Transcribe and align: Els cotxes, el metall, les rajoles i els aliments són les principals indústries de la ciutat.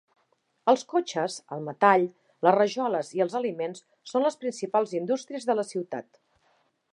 Els 0.71 0.83
cotxes, 0.93 1.35
el 1.57 1.61
metall, 1.67 2.05
les 2.47 2.55
rajoles 2.55 3.11
i 3.19 3.21
els 3.27 3.37
aliments 3.41 3.85
són 4.13 4.27
les 4.29 4.41
principals 4.47 4.97
indústries 5.03 5.47
de 5.51 5.59
la 5.61 5.67
ciutat. 5.75 6.11